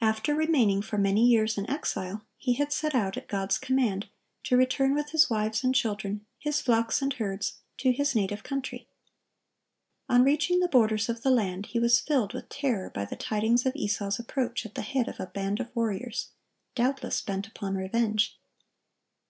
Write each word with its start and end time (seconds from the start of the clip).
After 0.00 0.36
remaining 0.36 0.82
for 0.82 0.98
many 0.98 1.26
years 1.26 1.58
an 1.58 1.68
exile, 1.68 2.24
he 2.36 2.52
had 2.52 2.72
set 2.72 2.94
out, 2.94 3.16
at 3.16 3.26
God's 3.26 3.58
command, 3.58 4.08
to 4.44 4.56
return 4.56 4.94
with 4.94 5.10
his 5.10 5.28
wives 5.28 5.64
and 5.64 5.74
children, 5.74 6.24
his 6.38 6.60
flocks 6.60 7.02
and 7.02 7.12
herds, 7.14 7.54
to 7.78 7.90
his 7.90 8.14
native 8.14 8.44
country. 8.44 8.86
On 10.08 10.22
reaching 10.22 10.60
the 10.60 10.68
borders 10.68 11.08
of 11.08 11.22
the 11.22 11.30
land, 11.32 11.66
he 11.66 11.80
was 11.80 11.98
filled 11.98 12.34
with 12.34 12.48
terror 12.48 12.88
by 12.88 13.04
the 13.04 13.16
tidings 13.16 13.66
of 13.66 13.74
Esau's 13.74 14.20
approach 14.20 14.64
at 14.64 14.76
the 14.76 14.82
head 14.82 15.08
of 15.08 15.18
a 15.18 15.26
band 15.26 15.58
of 15.58 15.74
warriors, 15.74 16.28
doubtless 16.76 17.20
bent 17.20 17.48
upon 17.48 17.74
revenge. 17.74 18.38